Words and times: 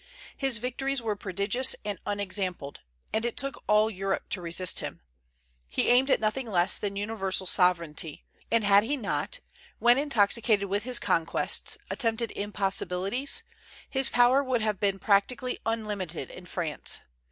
His 0.35 0.57
victories 0.57 0.99
were 0.99 1.15
prodigious 1.15 1.75
and 1.85 1.99
unexampled; 2.07 2.79
and 3.13 3.23
it 3.23 3.37
took 3.37 3.63
all 3.67 3.87
Europe 3.87 4.29
to 4.29 4.41
resist 4.41 4.79
him. 4.79 5.01
He 5.69 5.89
aimed 5.89 6.09
at 6.09 6.19
nothing 6.19 6.47
less 6.49 6.79
than 6.79 6.95
universal 6.95 7.45
sovereignty; 7.45 8.25
and 8.49 8.63
had 8.63 8.81
he 8.81 8.97
not, 8.97 9.41
when 9.77 9.99
intoxicated 9.99 10.67
with 10.69 10.85
his 10.85 10.97
conquests, 10.97 11.77
attempted 11.91 12.31
impossibilities, 12.31 13.43
his 13.91 14.09
power 14.09 14.43
would 14.43 14.63
have 14.63 14.79
been 14.79 14.97
practically 14.97 15.59
unlimited 15.67 16.31
in 16.31 16.47
France. 16.47 17.01